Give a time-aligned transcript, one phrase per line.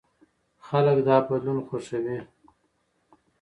[0.65, 2.17] خلک دا بدلون خوښوي.